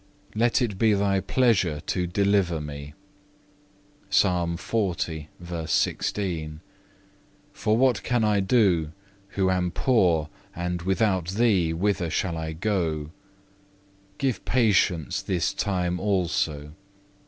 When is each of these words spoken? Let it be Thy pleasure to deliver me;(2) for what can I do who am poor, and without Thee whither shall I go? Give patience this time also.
Let 0.33 0.63
it 0.63 0.79
be 0.79 0.93
Thy 0.95 1.19
pleasure 1.19 1.79
to 1.79 2.07
deliver 2.07 2.59
me;(2) 2.59 2.93
for 7.51 7.77
what 7.77 8.01
can 8.01 8.23
I 8.23 8.39
do 8.39 8.93
who 9.27 9.51
am 9.51 9.69
poor, 9.69 10.29
and 10.55 10.81
without 10.81 11.27
Thee 11.29 11.71
whither 11.71 12.09
shall 12.09 12.35
I 12.35 12.53
go? 12.53 13.11
Give 14.17 14.43
patience 14.43 15.21
this 15.21 15.53
time 15.53 15.99
also. 15.99 16.71